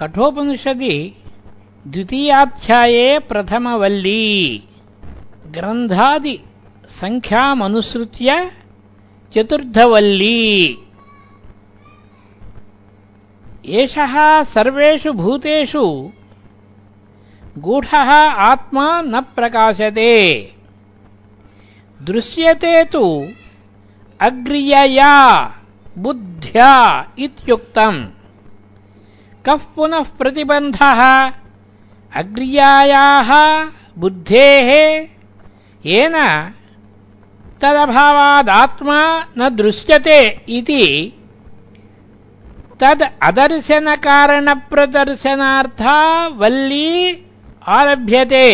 कठोपनिषदि 0.00 0.96
द्वितीयाध्याये 1.86 3.18
प्रथमवल्ली 3.18 4.62
ग्रन्थादिसङ्ख्यामनुसृत्य 5.54 8.28
चतुर्थवल्ली। 9.34 10.76
एषः 13.80 14.14
सर्वेषु 14.42 15.10
भूतेषु 15.12 15.84
गूढः 17.58 18.10
आत्मा 18.50 18.86
न 19.02 19.20
प्रकाशते। 19.36 20.14
दृश्यते 22.02 22.84
तु 22.84 23.04
अग्रियया 24.20 25.14
बुद्ध्या 25.98 26.72
इत्युक्तम् 27.18 28.00
कः 29.48 29.62
पुनः 29.76 30.08
प्रतिबन्धः। 30.18 31.00
अग्रियायाः 32.20 33.30
बुद्धेः 33.98 34.68
येन 35.84 36.16
तदभावादात्मा 37.62 38.98
न 39.38 39.40
दृश्यते 39.56 40.18
इति 40.48 40.84
तद् 42.80 43.04
अदर्शनकारणप्रदर्शनार्था 43.28 45.96
वल्ली 46.40 46.90
आरभ्यते। 47.78 48.50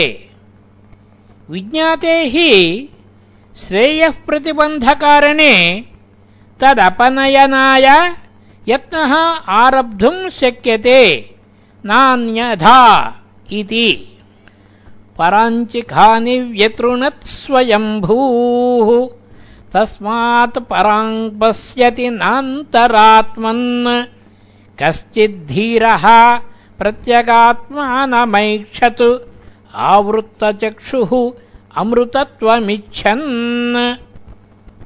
विज्ञाते 1.51 2.15
हि 2.35 2.51
श्रेयः 3.57 4.15
प्रतिबन्धकारणे 4.27 5.55
तदपनयनाय 6.61 7.87
यत्नः 8.69 9.13
आरब्धुम् 9.63 10.31
शक्यते 10.31 11.01
नान्यथा 11.85 12.81
इति। 13.53 14.11
पराञ्चिखानि 15.19 16.37
व्यतृणत् 16.41 17.25
स्वयम्भूः 17.25 18.89
तस्मात् 19.73 20.59
पराङ् 20.59 21.31
पश्यति 21.41 22.07
नान्तरात्मन्। 22.11 24.05
कश्चिद्धीरः 24.83 26.05
प्रत्यगात्मानमैक्षत् 26.79 29.03
आवृत्तचक्षुः 29.75 31.13
अमृतत्वमिच्छन्। 31.77 33.27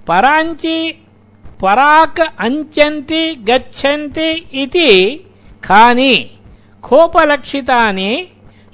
पराञ्चि 0.09 0.77
పరాక్ 1.63 2.21
అంచంతి 2.41 3.39
గచ్చంతి 3.51 4.45
ఇది 4.53 4.91
కాని 5.65 6.31
కోపలక్షితాని 6.85 8.29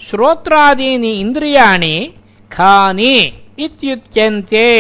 శ్రోత్రాదీని 0.08 1.08
ఇంద్రియాణి 1.08 2.12
కాని 2.58 3.32
ఇత్యుచ్యంతే 3.58 4.70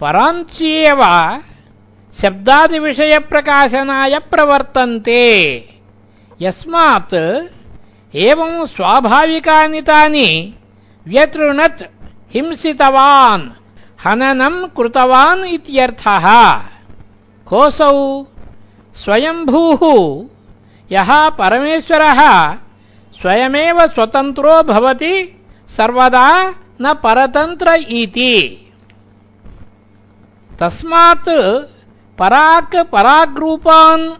పరాంచీయవ 0.00 1.02
శబ్దాది 2.22 2.78
విషయ 2.78 3.18
ప్రకాశనాయ 3.18 4.18
ప్రవర్తంతే. 4.18 5.24
యస్మాత్ 6.42 7.20
ఏవం 8.14 8.66
స్వాభావికాని 8.66 9.80
తాని 9.80 10.52
వ్యతృణత్ 11.06 11.84
హింసితవాన్. 12.34 13.46
हननं 14.04 14.66
कृतवान् 14.66 15.44
इत्यर्थः। 15.44 16.56
कोऽसौ? 17.46 18.26
स्वयम्भूः 18.94 19.82
यः 20.92 21.28
परमेश्वरः 21.28 22.52
स्वयमेव 23.20 23.86
स्वतन्त्रो 23.86 24.62
भवति, 24.62 25.44
सर्वदा 25.76 26.54
न 26.80 26.94
परतन्त्र 26.94 27.72
इति। 27.74 28.70
तस्मात् 30.60 31.28
पराक् 32.18 32.76
पराग्रूपान्, 32.92 34.10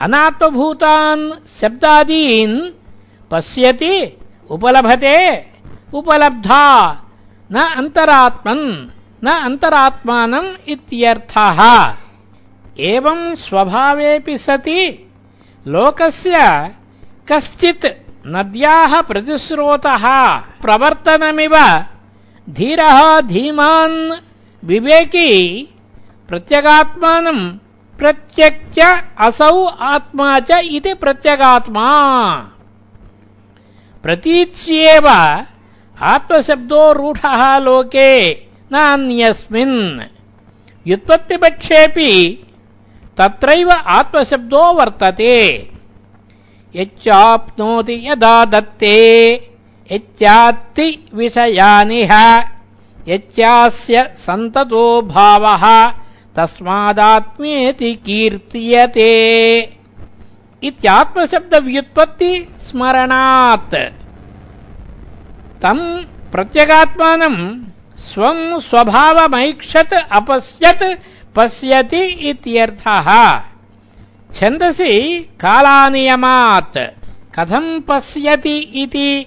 अनात्मभूतान्, 0.00 1.30
शब्दादीन् 1.60 2.70
पश्यति, 3.30 4.18
उपलभते, 4.50 5.46
उपलब्धा, 5.94 6.92
न 7.52 7.58
अन्तरात्मन्। 7.76 8.99
न 9.24 9.30
अन्तरात्मानम् 9.30 10.68
इत्यर्थः। 10.68 11.94
एवं 12.78 13.34
स्वभावेऽपि 13.34 14.38
सति। 14.38 15.10
लोकस्य 15.66 16.38
कश्चित् 17.32 17.86
नद्याः 18.26 19.00
प्रतिस्रोतः 19.00 20.36
प्रवर्तनमिव 20.36 21.84
धीरः, 22.50 23.20
धीमान् 23.20 24.12
विवेकी 24.64 25.62
प्रत्यगात्मानम् 26.28 27.58
प्रत्यक्ष 27.98 29.02
असौ 29.18 29.64
आत्मा 29.64 30.40
च 30.40 30.50
इति 30.50 30.94
प्रत्यगात्मा। 30.94 31.90
प्रतीच्येव 34.02 35.08
आत्मशब्दो 36.02 36.92
रूढः 36.92 37.58
लोके। 37.58 38.49
नान्यस्मिन् 38.72 40.00
व्युत्पत्तिपक्षेऽपि 40.86 42.10
तत्रैव 43.18 43.70
आत्मशब्दो 43.70 44.72
वर्तते। 44.72 45.36
यच्चाप्नोति 46.76 48.08
यदा 48.08 48.44
दत्ते 48.44 48.96
यच्चात्ति 49.92 51.08
विषयानिह 51.14 52.12
यच्चास्य 53.08 54.14
सन्ततो 54.16 55.02
भावः 55.02 55.64
तस्मादात्मेति 56.36 57.94
कीर्त्यते। 57.94 59.10
इत्यात्मशब्दव्युत्पत्ति 60.62 62.48
स्मरणात्। 62.60 63.74
तम् 65.62 66.04
प्रत्यगात्मानम् 66.32 67.69
स्वम् 68.08 68.60
स्वभावमैक्षत् 68.60 69.94
अपश्यत् 70.12 70.84
पश्यति 71.36 72.02
इत्यर्थः। 72.30 73.08
छन्दसि 74.34 74.94
कालानियमात् 75.40 76.78
कथम् 77.36 77.80
पश्यति 77.88 78.56
इति 78.82 79.26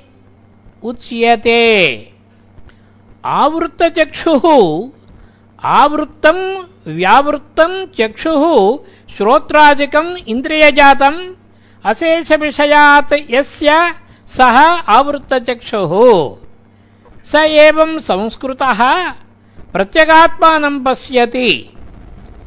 उच्यते। 0.84 1.62
आवृत्तचक्षुः 3.26 4.46
आवृत्तम् 5.64 6.44
व्यावृत्तम् 6.88 7.86
चक्षुः 7.98 8.44
श्रोत्रादिकम् 9.16 10.18
इन्द्रियजातम् 10.28 11.20
अशेषविषयात् 11.84 13.14
यस्य 13.30 13.70
सः 14.28 14.58
आवृत्तचक्षुः। 14.98 15.94
स 17.26 17.36
एवम् 17.36 18.00
संस्कृतः 18.00 19.12
प्रत्यगात्मानम् 19.74 20.86
पश्यति। 20.86 21.70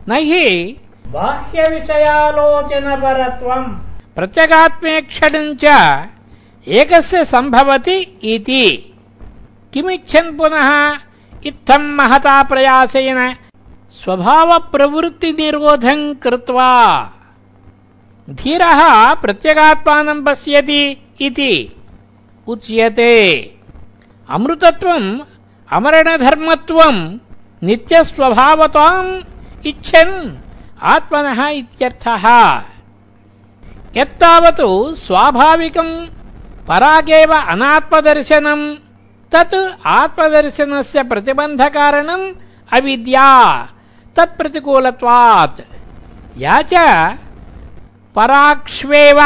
न 0.09 0.12
हि 0.12 0.76
बाह्यविषयालोचनपरत्वम्। 1.06 3.78
प्रत्यगात्मेक्षणम् 4.15 5.56
च 5.65 5.66
एकस्य 6.69 7.25
सम्भवति 7.25 8.19
इति। 8.22 8.92
किमिच्छन् 9.72 10.38
पुनः? 10.38 10.98
इत्थम् 11.47 11.97
महता 11.97 12.42
प्रयासेन 12.42 13.36
स्वभावप्रवृत्तिनिरोधम् 13.92 16.15
कृत्वा 16.15 16.72
धीरः 18.31 19.15
प्रत्यगात्मानम् 19.15 20.27
पश्यति 20.27 20.97
इति। 21.21 21.72
उच्यते। 22.48 23.55
అమృతత్వం 24.28 25.04
అమరణధర్మత్వం 25.70 26.96
నిత్యస్వభావతాం 27.62 29.04
ఇచ్చన్ 29.64 30.16
ఆత్మన 30.94 31.26
ఇత్యర్థ. 31.52 32.06
ఎత్తావత్ 34.02 34.64
స్వాభావికం 35.06 35.88
పరాగేవ 36.68 37.32
అనాత్మదర్శనం 37.52 38.60
తత్ 39.32 39.58
ఆత్మదర్శన 40.00 40.72
ప్రతిబంధకారణం 41.10 42.22
అవిద్యా 42.72 43.28
తత్ప్రతికూలత్వాత్ 44.16 45.62
యాచ 46.38 46.74
పరాక్ష్వేవ 48.16 49.20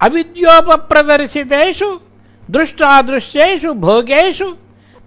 అవిద్యోపప్రదర్శితేషు 0.00 1.88
दृष्टादृश्येषु 2.50 3.72
भोगेषु 3.72 4.56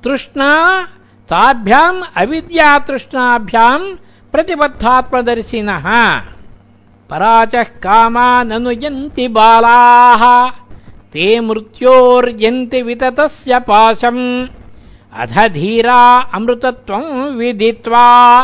तृष्णा 0.03 0.83
ताभ्याम् 1.29 2.01
अविद्यातृष्णाभ्याम् 2.15 3.95
प्रतिबद्धात्मदर्शिनः। 4.31 6.19
पराचः 7.09 7.63
कामाननुयन्ति 7.63 9.27
बालाः 9.27 10.49
ते 11.13 11.39
मृत्योर्यन्ति 11.39 12.81
विततस्य 12.81 13.59
पाशम्। 13.59 14.47
अध 15.13 15.53
धीरा 15.53 16.17
अमृतत्वम् 16.33 17.37
विदित्वा 17.37 18.43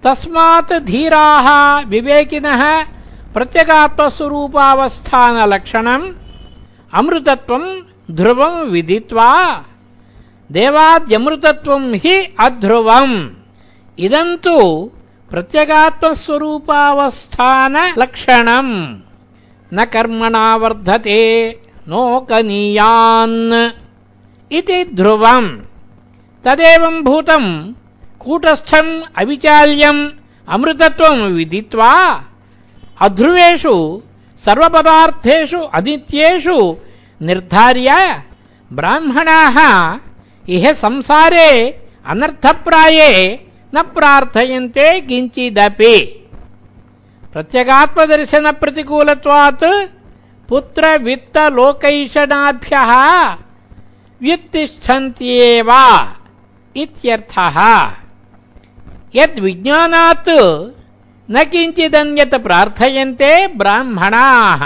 तस्मात् 0.04 0.72
धीराः 0.72 1.48
विवेकिनः 1.88 2.62
प्रत्यगात्मस्वरूपावस्थानलक्षणम्, 3.34 6.12
अमृतत्वम् 6.92 7.82
ध्रुवम् 8.10 8.70
विदित्वा 8.70 9.64
దేవాద్యమృతత్వం 10.50 11.94
హి 11.94 12.28
అధ్రువం. 12.40 13.36
ఇదంతు 13.98 14.90
ప్రత్యగాత్మస్వరూపావస్థాన 15.32 17.94
లక్షణం. 17.98 19.00
న 19.74 19.84
కర్మణా 19.84 20.56
వర్ధతే 20.56 21.56
నోకనీయాన్. 21.88 23.70
ఇది 24.54 24.84
ధ్రువం. 24.84 25.62
తదేవం 26.48 27.00
భూతం 27.00 27.74
కూటస్థం 28.20 29.02
అవిచాల్యం 29.18 30.12
అమృతత్వం 30.48 31.34
విదిత్వా. 31.34 32.20
అధ్రువేషు 33.02 34.02
సర్వపదార్థేషు 34.46 35.68
అనిత్యేషు 35.74 36.76
నిర్ధార్య 37.22 38.18
బ్రాహ్మణా 38.72 40.00
इह 40.50 40.72
संसारे 40.72 41.80
अनर्थप्राये 42.06 43.46
न 43.74 43.82
प्रार्थयन्ते 43.82 45.00
किञ्चिदपि। 45.00 46.26
प्रत्यगात्मदर्शनप्रतिकूलत्वात् 47.32 49.64
पुत्रवित्तलोकैषणाभ्यः 50.48 52.90
व्युत्तिष्ठन्त्येव 54.22 55.70
इत्यर्थः। 56.76 57.56
यद्विज्ञानात् 59.14 60.30
न 61.30 61.44
किञ्चिदन्यत् 61.52 62.34
प्रार्थयन्ते 62.34 63.46
ब्राह्मणाः। 63.46 64.62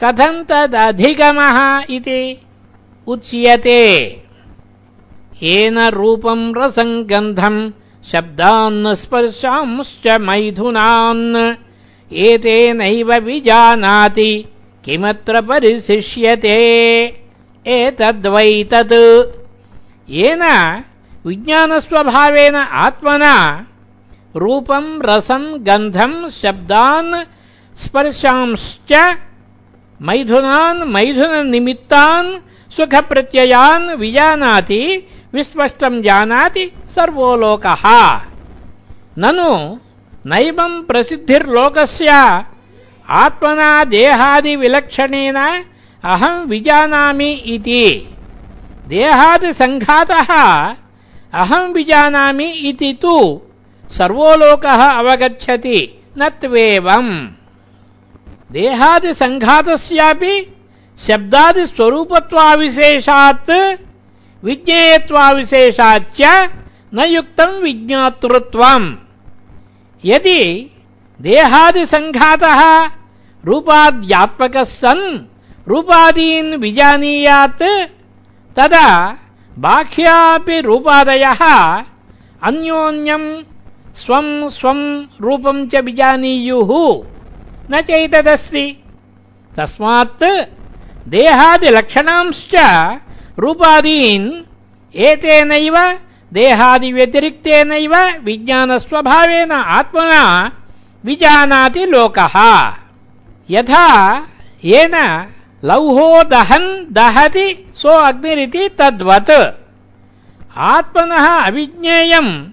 कथम् 0.00 0.44
तदधिगमः 0.48 1.58
इति 1.90 2.20
उच्यते। 3.06 3.82
येन 5.42 5.78
रूपम् 5.88 6.54
रसम् 6.56 7.04
गन्धम् 7.04 7.70
शब्दान् 8.12 8.96
स्पर्शांश्च 8.96 10.08
मैथुनान्। 10.20 11.54
एतेनैव 12.12 13.14
विजानाति, 13.14 14.44
किमत्र 14.84 15.40
परिशिष्यते? 15.40 16.56
एतद्वैतत्। 17.66 18.92
येन 20.10 20.42
विज्ञानस्वभावेन 21.26 22.54
आत्मना 22.54 23.66
रूपम् 24.36 25.02
रसम् 25.04 25.58
गन्धम् 25.58 26.30
शब्दान्, 26.30 27.24
स्पर्शांश्च 27.78 29.16
मैथुनान्, 30.02 30.84
मैथुननिमित्तान्, 30.84 32.38
सुखप्रत्ययान् 32.72 33.90
विजानाति 33.90 35.08
विस्पष्टम् 35.34 36.02
जानाति 36.02 36.64
सर्वो 36.94 37.28
लोकः 37.36 37.82
ननु 39.22 39.52
नैवम् 40.30 40.84
प्रसिद्धिर्लोकस्य 40.88 42.10
आत्मना 43.22 43.70
देहादिविलक्षणेन 43.94 45.38
अहम् 46.12 46.46
विजानामि 46.50 47.30
इति। 47.54 47.86
देहादिसङ्घातः 48.88 50.30
अहम् 51.42 51.72
विजानामि 51.74 52.48
इति 52.70 52.90
तु 53.02 53.16
सर्वो 53.98 54.30
लोकः 54.42 54.80
अवगच्छति 54.88 55.78
न 56.18 56.20
त्वेवम् 56.40 57.12
देहादिसङ्घातस्यापि 58.52 60.34
शब्दादिस्वरूपत्वाविशेषात् 61.06 63.52
विज्ञेयत्वाविशेषाच्च 64.44 66.20
न 66.94 67.04
युक्तम् 67.06 67.62
विज्ञातृत्वम्। 67.62 68.96
यदि 70.04 70.70
देहादिसङ्घातः 71.20 72.60
रूपाद्यात्मकः 73.44 74.64
सन् 74.64 75.26
रूपादीन् 75.68 76.54
विजानीयात् 76.54 77.62
तदा 78.56 78.88
बाह्यापि 79.58 80.60
रूपादयः 80.60 81.42
अन्योन्यम् 82.42 83.28
स्वम् 83.96 84.50
स्वम् 84.50 84.84
रूपम् 85.20 85.68
च 85.70 85.74
विजानीयुः। 85.76 86.70
न 87.70 87.80
चैतदस्ति। 87.80 88.66
तस्मात् 89.56 90.24
देहादिलक्षणांश्च 91.08 92.54
रूपादीन् 93.38 94.32
एतेनैव 94.96 95.98
देहादिव्यतिरिक्तेनैव 96.32 97.96
विज्ञानस्वभावेन 98.24 99.52
आत्मना 99.52 100.52
विजानाति 101.04 101.86
लोकः। 101.86 102.36
यथा 103.50 104.18
येन 104.64 105.26
लौहो 105.64 106.24
दहन् 106.24 106.94
दहति 106.94 107.72
सो 107.74 107.88
अग्निरिति 107.88 108.68
तद्वत्। 108.68 109.30
आत्मनः 110.56 111.26
अविज्ञेयम् 111.26 112.44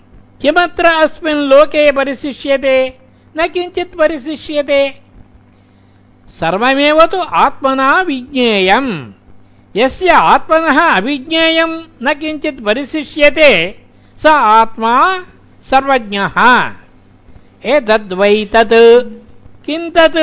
किमत्र 0.41 0.85
अस्मिन् 0.85 1.47
लोके 1.49 1.91
परिशिष्यते? 1.91 2.97
न 3.37 3.47
किञ्चित् 3.47 3.97
परिशिष्यते। 3.97 4.99
सर्वमेव 6.29 7.05
तु 7.05 7.17
आत्मना 7.19 8.01
विज्ञेयम्। 8.01 9.13
यस्य 9.77 10.09
आत्मनः 10.09 10.77
अविज्ञेयम् 10.79 11.73
न 12.03 12.13
किञ्चित् 12.19 12.63
परिशिष्यते 12.65 13.51
स 14.23 14.25
आत्मा 14.25 14.95
सर्वज्ञः। 15.69 16.35
एतद्वै 17.75 18.35
तत् 18.53 18.73
किम् 19.65 19.89
तत् 19.95 20.19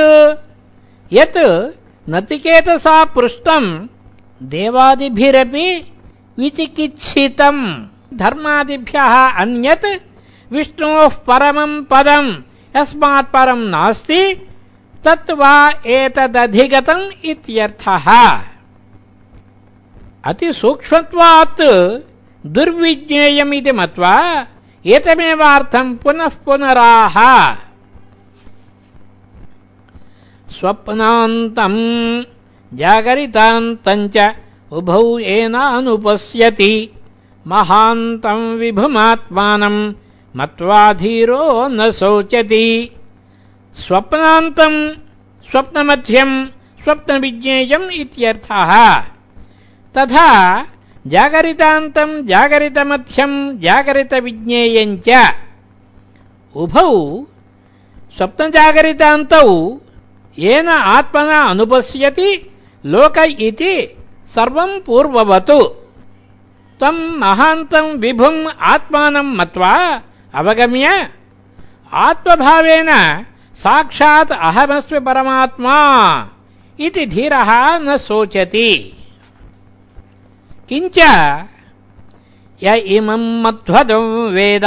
यत् 1.13 1.39
नचिकेतसा 2.13 2.97
पृष्टम् 3.15 3.69
देवादिभिरपि 4.53 5.67
विचिकित्सितम् 6.39 7.63
धर्मादिभ्यः 8.23 9.15
अन्यत् 9.43 9.87
विष्णोः 10.53 11.15
परमम् 11.29 11.85
पदम्। 11.91 12.31
यस्मात् 12.77 13.33
परम् 13.35 13.69
नास्ति 13.75 14.23
तत् 15.05 15.31
वा 15.41 15.55
एतदधिगतम् 15.99 17.05
इत्यर्थः 17.31 18.09
अतिसूक्ष्मत्वात् 20.25 21.63
दुर्विज्ञेयमिति 22.47 23.73
मत्वा 23.73 24.47
एतमेवार्थम् 24.87 25.97
पुनः 25.97 26.29
पुनराह। 26.45 27.17
स्वप्नान्तम् 30.51 31.79
जागरितान्तम् 32.79 34.09
च 34.17 34.37
उभौ 34.73 35.19
येनानुपश्यति 35.19 36.75
महान्तम् 37.47 38.59
विभुमात्मानम् 38.59 39.93
मत्वा 40.37 40.93
धीरो 40.93 41.69
न 41.69 41.91
शोचति। 41.91 42.91
स्वप्नान्तम् 43.75 44.79
स्वप्नमध्यम् 45.51 46.47
स्वप्नविज्ञेयम् 46.83 47.91
इत्यर्थः। 47.91 48.73
तथा 49.97 50.29
जागरितान्तम् 51.15 52.13
जागरितमध्यम् 52.29 53.37
जागरितविज्ञेयम् 53.65 54.97
च 55.07 55.09
उभौ 56.55 56.91
स्वप्नजागरितान्तौ 58.17 59.49
येन 60.39 60.69
आत्मना 60.69 61.39
अनुपश्यति 61.51 62.31
लोक 62.85 63.19
इति 63.49 63.75
सर्वम् 64.35 64.81
पूर्ववत्। 64.87 65.51
तम् 66.81 67.01
महान्तम् 67.21 67.99
विभुम् 68.03 68.41
आत्मानम् 68.73 69.37
मत्वा 69.39 69.75
अवगम्य 70.41 70.87
आत्मभावेन 72.07 72.91
साक्षात् 73.63 74.33
अहमस्मि 74.49 75.01
परमात्मा 75.09 75.77
इति 76.79 77.07
धीरः 77.15 77.51
न 77.79 77.97
शोचति। 78.07 78.71
किञ्च 80.69 80.99
य 82.65 82.75
इमम् 82.97 83.43
मध्वदम् 83.45 84.31
वेद 84.35 84.65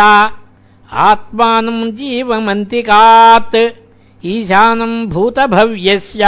आत्मानम् 1.07 1.91
जीवमन्तिकात् 1.97 3.55
ईशानम् 4.33 5.07
भूतभव्यस्य 5.13 6.25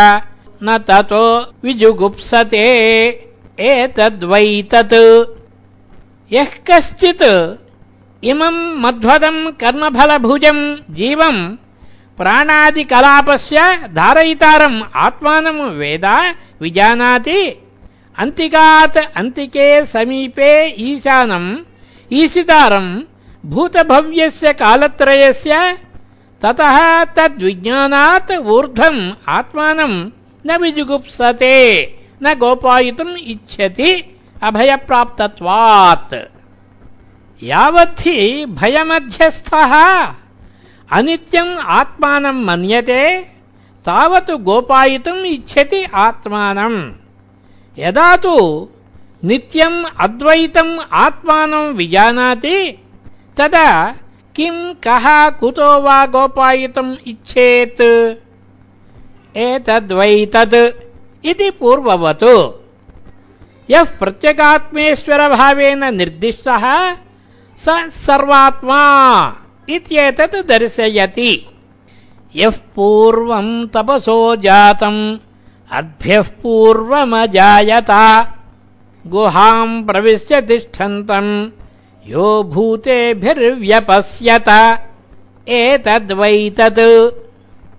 न 0.63 0.77
ततो 0.87 1.23
विजुगुप्सते 1.63 2.65
एतद्वैतत्। 3.69 4.95
यः 6.33 6.51
कश्चित् 6.69 7.25
इमम् 8.31 8.59
मध्वदम् 8.83 9.51
कर्मफलभुजम् 9.61 10.63
जीवम् 10.97 11.39
प्राणादिकलापस्य 12.17 13.59
धारयितारम् 13.99 14.81
आत्मानम् 15.05 15.61
वेद 15.79 16.05
विजानाति 16.61 17.39
अन्तिकात् 18.17 18.97
अन्तिके 18.97 19.85
समीपे 19.85 20.75
ईशानम् 20.79 21.57
ईशितारम् 22.13 23.03
भूतभव्यस्य 23.45 24.53
कालत्रयस्य, 24.53 25.77
ततः 26.41 27.03
तद्विज्ञानात् 27.03 28.31
ऊर्ध्वम् 28.31 29.11
आत्मानम् 29.29 30.09
न 30.45 30.57
विजुगुप्सते, 30.57 31.55
न 32.23 32.33
गोपायितुम् 32.33 33.17
इच्छति 33.21 34.17
अभयप्राप्तत्वात्। 34.43 36.13
यावद्धि 37.43 38.45
भयमध्यस्थः, 38.45 39.73
अनित्यम् 40.91 41.57
आत्मानम् 41.57 42.45
मन्यते, 42.45 43.21
तावत् 43.85 44.31
गोपायितुम् 44.31 45.25
इच्छति 45.25 45.83
आत्मानम् 45.93 47.06
यदा 47.79 48.15
तु 48.15 48.67
नित्यम् 49.23 49.85
अद्वैतम् 49.99 50.79
आत्मानम् 50.93 51.73
विजानाति 51.73 52.77
तदा 53.37 53.95
किम् 54.35 54.73
कः 54.73 55.29
कुतो 55.29 55.81
वा 55.81 56.05
गोपायितुम् 56.05 56.95
इच्छेत्? 57.07 58.17
एतद्वैतत् 59.37 60.83
इति 61.25 61.49
पूर्ववत्। 61.49 62.23
यः 63.69 63.83
प्रत्यगात्मेश्वरभावेन 63.83 65.95
निर्दिष्टः 65.95 66.95
स 67.57 67.89
सर्वात्मा 68.05 68.81
इत्येतत् 69.69 70.47
दर्शयति। 70.47 71.45
यः 72.35 72.49
पूर्वम् 72.49 73.67
तपसो 73.73 74.35
जातम् 74.35 75.17
अद्भ्यः 75.71 76.21
पूर्वमजायत। 76.21 77.85
गुहाम् 79.07 79.85
प्रविश्य 79.85 80.41
तिष्ठन्तम्। 80.41 81.49
यो 82.05 82.43
भूतेभिर्व्यपश्यत। 82.43 84.79
एतद्वैतत्। 85.49 87.15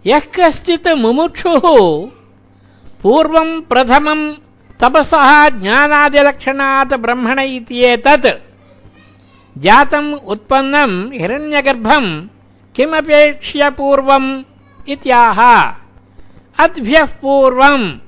यः 0.06 0.18
कश्चित् 0.18 0.88
मुमुक्षुः। 0.88 2.06
पूर्वम् 3.02 3.62
प्रथमम् 3.62 4.34
तपसः 4.80 5.48
ज्ञानादिलक्षणात् 5.48 6.94
ब्रह्मण 6.94 7.38
इत्येतत्। 7.38 8.26
जातम् 9.58 10.14
उत्पन्नम् 10.14 11.12
हिरण्यगर्भम् 11.12 12.26
किमपेक्ष्य 12.76 13.70
पूर्वम् 13.70 14.42
इत्याह 14.88 15.38
अद्भ्यः 16.58 17.04
पूर्वम् 17.04 17.98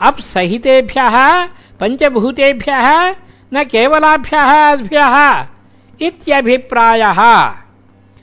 अप्सहितेभ्यः 0.00 1.46
पञ्चभूतेभ्यः 1.80 3.14
न 3.54 3.64
केवलाभ्यः, 3.64 4.72
अद्भ्यः 4.72 5.46
इत्यभिप्रायः। 6.00 7.52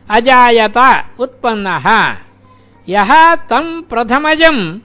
अजायत 0.09 1.07
उत्पन्नः। 1.19 2.15
यः 2.89 3.35
तम् 3.35 3.83
प्रथमजम् 3.83 4.79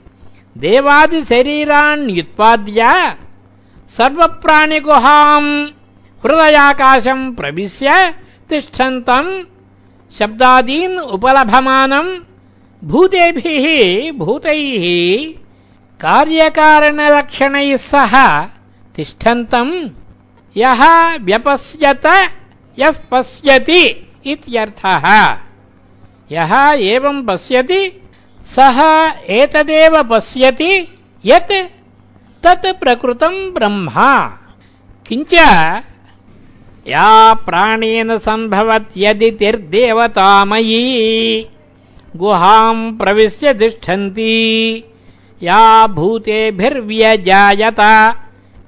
देवादिशरीराण्युत्पाद्य 0.57 3.15
सर्वप्राणिगुहाम् 3.97 5.67
हृदयाकाशम् 6.23 7.35
प्रविश्य 7.35 8.15
तिष्ठन्तम् 8.49 9.43
शब्दादीन् 10.19 10.99
उपलभमानम् 10.99 12.32
भूतेभिः 12.83 13.65
भूतैः 14.11 14.85
कार्यकारणलक्षणैः 16.01 17.77
सह 17.77 18.13
तिष्ठन्तम्। 18.95 19.89
यः 20.57 20.81
व्यपश्यत 21.17 22.05
यः 22.79 22.91
पश्यति 23.11 23.81
इत्यर्थः। 24.25 25.05
यः 26.31 26.53
एवम् 26.93 27.27
पश्यति 27.27 27.81
सः 28.45 28.79
एतदेव 29.29 30.03
पश्यति 30.03 30.71
यत् 31.25 31.53
तत् 32.43 32.79
प्रकृतम् 32.79 33.53
ब्रह्म। 33.53 33.89
किञ्च 35.07 35.33
या 36.87 37.33
प्राणेन 37.33 38.17
सम्भवत्यदि 38.17 39.31
तिर्देवतामयी 39.31 40.83
गुहाम् 42.15 42.97
प्रविश्य 42.97 43.53
तिष्ठन्ति। 43.53 44.83
या 45.43 45.87
भूतेभिर्व्यजायत। 45.87 47.79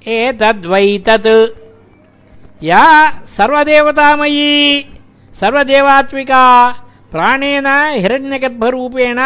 एतद्वैतत्। 0.08 1.48
या 2.62 3.10
सर्वदेवतामयी, 3.10 4.82
सर्वदेवात्मिका, 5.34 6.70
प्राणेन 7.12 7.66
हिरण्यगर्भरूपेण 7.92 9.16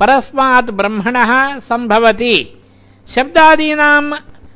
परस्मात् 0.00 0.70
ब्रह्मणः 0.70 1.58
सम्भवति। 1.58 2.62
शब्दादीनाम् 3.08 4.12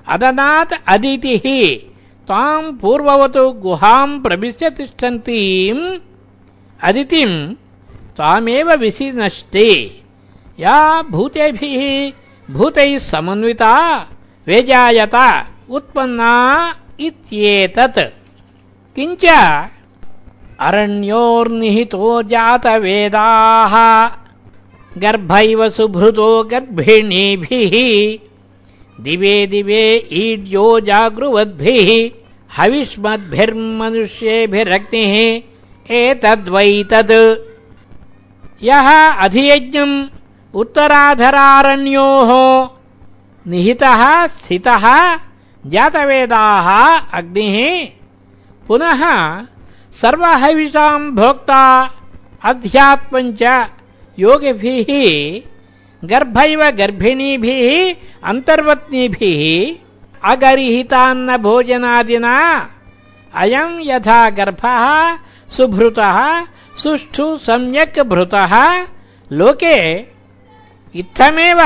अदनात् 0.08 0.72
अदितिः। 0.86 1.76
ताम् 2.28 2.78
पूर्ववत् 2.78 3.60
गुहाम् 3.60 4.22
प्रविश्य 4.22 4.70
तिष्ठन्तीम्। 4.70 5.98
अदितिम् 6.82 7.54
तामेव 8.20 8.72
विशिनष्टे 8.72 10.00
या 10.60 11.02
भूतेभिः 11.02 12.12
भूतैः 12.54 12.98
समन्विता 12.98 14.06
वेजायत 14.46 15.14
उत्पन्ना 15.70 16.32
इत्येतत्। 17.00 17.98
किञ्च 18.96 19.24
अरण्योर्निहितो 20.60 22.22
जातवेदाः, 22.22 23.74
गर्भैव 24.98 25.68
सुभृतो 25.68 26.44
गर्भिणीभिः, 26.44 27.72
दिवे 29.04 29.46
दिवे 29.46 30.08
ईड्यो 30.12 30.80
जागृवद्भिः, 30.80 32.10
हविष्मद्भिर्मनुष्येभिरग्निः 32.56 35.42
एतद्वैतत् 35.94 37.49
यः 38.62 39.08
अधियज्ञम् 39.08 40.06
उत्तराधरारण्योः 40.54 42.30
निहितः, 43.50 44.26
स्थितः, 44.26 45.16
जातवेदाः 45.66 46.68
अग्निः, 47.18 47.88
पुनः 48.68 49.02
सर्वहविषाम् 49.92 51.10
भोक्ता 51.10 51.90
अध्यात्मञ्च 52.44 53.42
योगिभिः, 54.18 54.90
गर्भैव 56.08 56.70
गर्भिणीभिः, 56.70 57.94
अन्तर्वत्नीभिः, 58.24 59.74
अगरिहितान्न 60.30 61.36
भोजनादिना 61.36 62.68
अयम् 63.34 63.80
यथा 63.82 64.30
गर्भः, 64.30 65.16
सुभृतः 65.56 66.46
सुष्ठु 66.82 67.36
सम्यक् 67.36 68.00
भृतः 68.00 68.86
लोके 69.32 69.98
इत्थमेव 70.94 71.60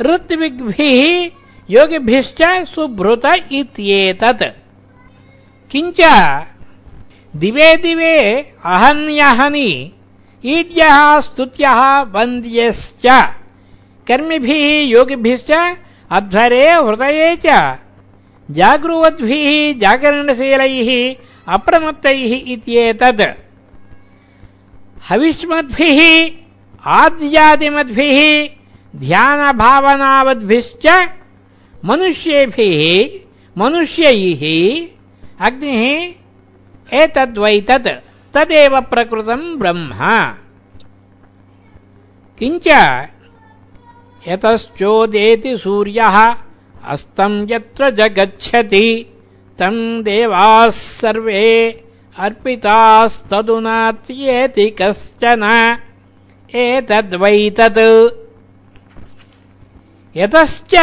ऋत्विग्भिः 0.00 1.30
योगिभिश्च 1.70 2.68
सुभृत 2.68 3.26
इत्येतत्। 3.52 4.42
किञ्च 5.70 6.00
दिवे 7.36 7.76
दिवे 7.76 8.16
अहन्यहनि, 8.64 9.92
ईड्यः 10.44 11.20
स्तुत्यः 11.20 12.02
वन्द्यश्च। 12.02 13.06
कर्मिभिः 14.08 14.84
योगिभिश्च 14.84 15.76
अध्वरे 16.10 16.68
हृदये 16.68 17.36
च। 17.36 17.78
जागृवद्भिः 18.50 19.78
जागरणशीलैः 19.78 20.90
अप्रमत्तैः 21.54 22.52
इत्येतत्। 22.52 23.49
हविष्मद्भिः, 25.08 26.30
आद्यादिमद्भिः, 26.86 28.48
ध्यानभावनावद्भिश्च 28.96 31.08
मनुष्येभिः, 31.84 33.20
मनुष्यैः, 33.58 34.42
अग्निः 35.40 36.98
एतद्वैतत्, 36.98 37.88
तदेव 38.34 38.80
प्रकृतम् 38.80 39.58
ब्रह्म। 39.58 39.92
किञ्च 42.38 42.68
यतश्चोदेति 44.28 45.56
सूर्यः 45.56 46.36
अस्तम् 46.84 47.46
यत्र 47.50 47.90
जगच्छति 47.90 49.06
तम् 49.58 50.04
देवाः 50.04 50.70
सर्वे 50.70 51.84
अर्पितास्तदुनात्येति 52.20 54.66
कश्चन 54.80 55.42
एतद्वैतत्। 56.54 57.78
यतश्च 60.16 60.74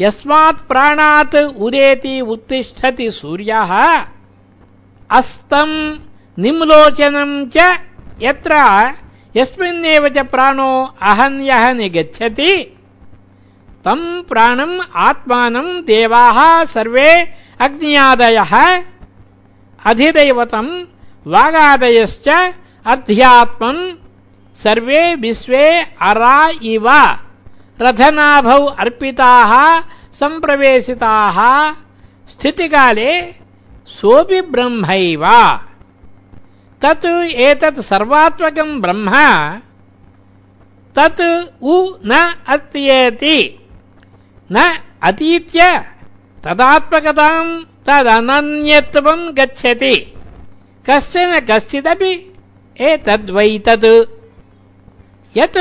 यस्मात् 0.00 0.66
प्राणात् 0.68 1.36
उदेति 1.36 2.20
उत्तिष्ठति 2.20 3.10
सूर्यः, 3.10 3.72
अस्तम् 5.10 5.98
निम्लोचनम् 6.38 7.50
च 7.56 7.58
यत्र 8.22 8.54
यस्मिन्नेव 9.36 10.08
च 10.08 10.18
प्राणो 10.32 10.94
अहन्यः 11.02 11.72
निगच्छति 11.72 12.52
सर्वे 16.66 17.10
अग्न्यादयः। 17.60 18.52
अधिदैवतम् 19.86 20.84
वागादयश्च 21.26 22.54
अध्यात्मम् 22.86 23.94
सर्वे 24.56 25.14
विश्वे 25.14 25.80
अरा 25.80 26.50
इव। 26.62 26.90
रथनाभौ 27.80 28.64
अर्पिताः, 28.64 29.80
सम्प्रवेशिताः, 30.14 31.70
स्थितिकाले 32.28 33.34
सोऽपि 33.86 34.40
ब्रह्मैव। 34.40 35.26
तत् 36.82 37.06
एतत् 37.30 37.80
सर्वात्मकम् 37.80 38.80
ब्रह्म। 38.80 39.10
तत् 40.98 41.50
उ 41.62 41.90
न 42.04 42.34
अत्येति। 42.48 43.66
न 44.52 44.78
अतीत्य 45.02 45.84
तदात्मकताम् 46.44 47.71
तदनन्यत्वम् 47.86 49.32
गच्छति। 49.38 49.94
कश्चन 50.90 51.40
कश्चिदपि 51.50 52.12
एतद्वैतत्। 52.80 53.86
यत् 55.36 55.58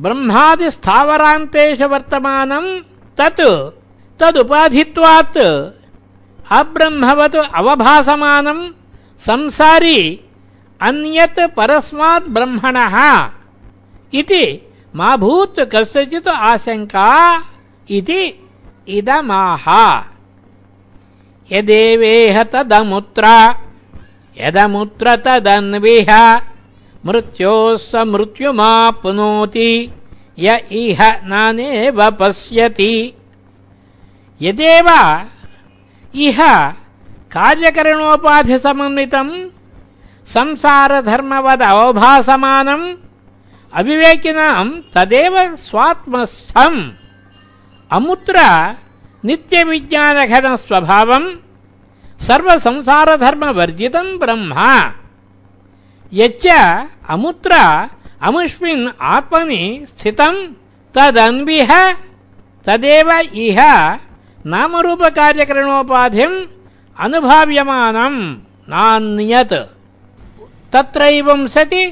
ब्रह्मादिस्थावरान्तेषु 0.00 1.88
वर्तमानम् 1.88 2.70
तत् 3.18 3.42
तदुपाधित्वात्। 4.20 5.38
अब्रह्मवत् 6.50 7.36
अवभासमानम् 7.54 8.70
संसारी 9.20 10.00
अन्यत् 10.80 11.40
परस्मात् 11.56 12.28
ब्रह्मणः। 12.28 12.96
इति 14.14 14.44
मा 14.96 15.16
भूत् 15.16 15.60
कस्यचित् 15.72 16.28
आशङ्का 16.28 17.10
इति 17.90 18.22
इदमाह 18.88 19.64
यदेवेह 21.52 22.42
तदमुत्र 22.42 23.24
यदमुत्र 24.38 25.16
तदन्विह 25.16 26.40
मृत्योः 27.06 27.76
स 27.76 27.92
मृत्युमाप्नोति, 27.94 29.90
य 30.38 30.60
इह 30.72 31.24
नानेव 31.24 32.10
पश्यति। 32.10 33.14
यदेव 34.42 34.88
इह 36.14 36.38
कार्यकरणोपाधिसमन्वितम् 37.34 39.48
संसारधर्मवदवभासमानम् 40.26 42.94
अविवेकिनाम् 43.74 44.80
तदेव 44.94 45.56
स्वात्मस्थम्। 45.56 46.90
अमुत्र 47.90 48.36
नित्यविज्ञानघनस्वभावम् 49.24 51.36
सर्वसंसारधर्मवर्जितम् 52.26 54.18
ब्रह्म। 54.18 54.52
यच्च 56.12 56.46
अमुत्र 57.08 57.52
अमुष्मिन् 58.22 58.88
आत्मनि 59.00 59.86
स्थितम् 59.88 60.54
तदन्विह 60.94 61.70
तदेव 62.66 63.10
इह 63.34 63.58
नामरूपकार्यकरणोपाधिम् 64.46 66.46
अनुभाव्यमानम् 66.98 68.36
नान्यत्। 68.72 69.54
तत्रैवम् 70.72 71.48
सति 71.48 71.84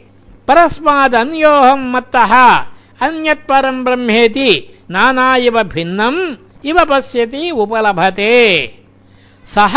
परस्मादन्योऽहम् 0.48 1.92
मत्तः। 1.94 2.56
अन्यत्परम् 3.02 3.84
ब्रह्मेति। 3.84 4.78
नाना 4.90 5.36
इव 5.36 5.64
भिन्नम् 5.64 6.36
इव 6.66 6.86
पश्यति 6.86 7.52
उपलभते। 7.52 8.76
सः 9.46 9.76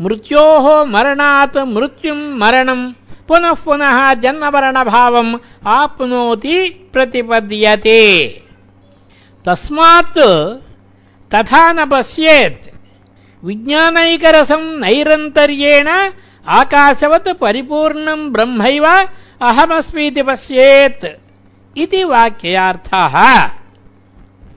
मृत्योः 0.00 0.84
मरणात् 0.84 1.56
मृत्युम् 1.56 2.38
मरणम् 2.38 2.92
पुनः 3.28 3.52
पुनः 3.52 4.14
जन्ममरणभावम् 4.14 5.36
आप्नोति 5.66 6.68
प्रतिपद्यते। 6.92 8.28
तस्मात् 9.44 10.18
तथा 11.34 11.72
न 11.72 11.86
पश्येत्। 11.90 12.73
विज्ञानैकरसम् 13.46 14.66
नैरन्तर्येण 14.82 15.88
आकाशवत् 16.58 17.28
परिपूर्णम् 17.40 18.30
ब्रह्मैव 18.34 18.84
अहमस्मीति 19.48 20.22
पश्येत् 20.28 21.04
इति 21.82 22.00
वाक्यार्थः 22.12 23.16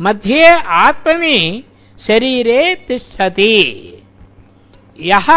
मध्ये 0.00 0.46
आत्मनि 0.84 1.64
शरीरे 2.06 2.74
तिष्ठति। 2.88 3.56
यः 5.00 5.28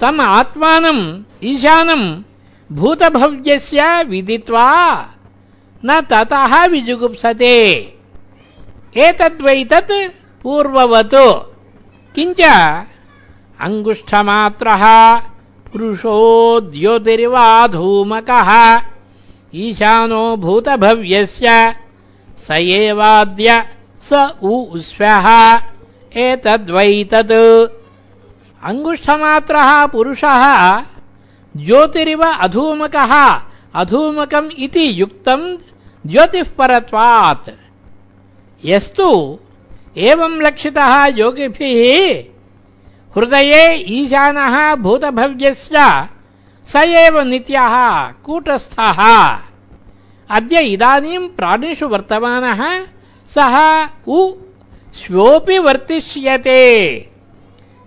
तम् 0.00 0.20
आत्मानम् 0.20 1.02
ईशानम् 1.44 2.22
भूतभव्यस्य 2.72 4.02
विदित्वा 4.02 4.68
न 5.84 6.00
ततः 6.00 6.66
विजुगुप्सते। 6.66 7.56
एतद्वैतत् 8.96 9.92
पूर्ववत्। 10.42 11.14
किञ्च 12.14 12.40
अङ्गुष्ठमात्रः 13.60 14.84
पुरुषो 15.72 16.18
द्योतिरिवाधूमकः 16.60 18.50
ईशानो 19.54 20.36
भूतभव्यस्य 20.36 21.48
स 22.46 22.50
एवाद्य 22.50 23.66
स 24.02 24.12
उस्व्यः 24.42 25.26
एतद्वैतत्। 26.16 27.32
अङ्गुष्ठमात्रः 28.64 29.86
पुरुषः। 29.86 30.44
ज्योतिरिव 31.56 32.24
अधूमकः। 32.24 33.12
अधूमकम् 33.74 34.50
इति 34.58 35.00
युक्तम् 35.00 35.56
ज्योतिःपरत्वात्। 36.06 37.48
यस्तु। 38.64 39.38
एवं 39.96 40.40
लक्षितः 40.42 41.06
योगिभिः 41.06 42.24
हृदये 43.16 43.74
ईशानः 43.74 44.74
भूतभव्यस्य 44.74 46.08
स 46.68 46.76
एव 46.76 47.20
नित्यः, 47.20 47.74
कूटस्थः। 48.24 49.00
अद्य 50.30 50.60
इदानीम् 50.60 51.28
प्राणिषु 51.28 51.88
वर्तमानः 51.88 52.86
सः 53.34 53.86
उ 54.08 54.32
श्वोऽपि 54.94 55.58
वर्तिष्यते। 55.58 56.60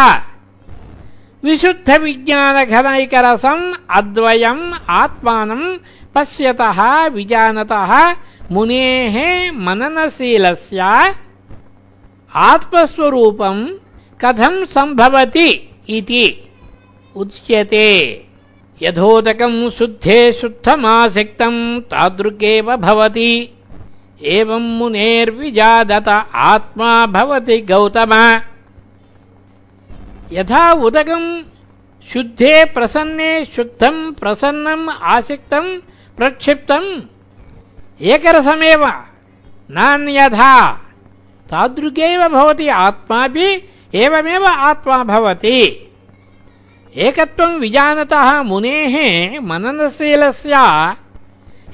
विशुद्धविज्ञानघनैकरसम् 1.45 3.75
अद्वयम् 3.91 4.73
आत्मानम् 4.91 5.79
पश्यतः 6.15 7.07
विजानतः 7.07 8.17
मुनेः 8.51 9.53
मननशीलस्य। 9.53 11.15
आत्मस्वरूपम् 12.35 13.67
कथम् 14.25 14.67
सम्भवति 14.67 15.71
इति 15.89 16.49
उच्यते। 17.17 18.25
यथोदकम् 18.83 19.71
शुद्धे 19.71 20.33
शुद्धमासिक्तम् 20.33 21.81
तादृगेव 21.81 22.77
भवति। 22.77 23.49
एवम् 24.23 24.79
मुनेर्विजादत 24.79 26.09
आत्मा 26.35 27.07
भवति 27.07 27.59
गौतम। 27.61 28.41
यथा 30.33 30.73
उदकम् 30.73 31.43
शुद्धे 32.13 32.65
प्रसन्ने 32.65 33.45
शुद्धम् 33.45 34.13
प्रसन्नम् 34.13 34.89
आसिक्तम् 34.89 35.79
प्रक्षिप्तम् 36.17 37.01
एकरसमेव 38.01 38.87
नान्यथा 39.71 40.73
तादृगेव 41.51 42.29
भवति 42.29 42.69
आत्मापि 42.69 43.69
एवमेव 43.95 44.47
आत्मा 44.47 45.05
भवति। 45.05 45.91
एकत्वम् 46.97 47.59
विजानतः 47.59 48.43
मुनेः 48.43 49.41
मननशीलस्य। 49.41 50.55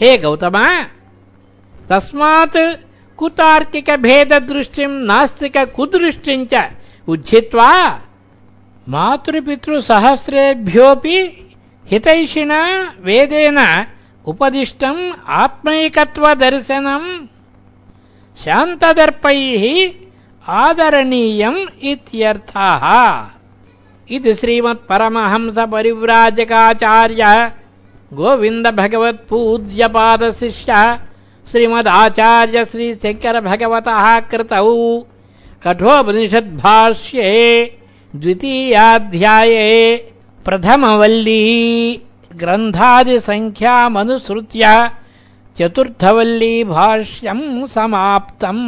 हे 0.00 0.18
गौतम 0.18 0.84
तस्मात् 1.90 2.58
कुतार्किकभेददृष्टिम् 3.18 5.02
नास्तिककुदृष्टिम् 5.10 6.48
च 6.52 6.54
उज्झित्वा 7.12 7.70
मातृपितृसहस्रेभ्योऽपि 8.94 11.16
हितैषिणा 11.90 12.60
वेदेन 13.06 13.58
उपदिष्टम् 14.30 15.02
आत्मैकत्वदर्शनम् 15.42 17.08
शान्तदर्पैः 18.44 19.64
आदरणीयम् 20.62 21.60
इत्यर्थः। 21.90 22.84
इति 24.14 24.32
श्रीमत्परमहंसपरिव्राजकाचार्यः 24.40 27.36
गोविन्दभगवत्पूज्यपादशिष्यः 28.18 30.84
श्रीमदाचार्य 31.50 32.64
श्रीशङ्करभगवतः 32.64 34.06
कृतौ 34.30 34.66
कठोपनिषद्भाष्ये 35.64 37.32
द्वितीयाध्याये 38.16 39.70
प्रथमवल्ली 40.44 41.42
चतुर्थवल्ली 45.58 46.54
भाष्यम् 46.64 47.66
समाप्तम्। 47.74 48.64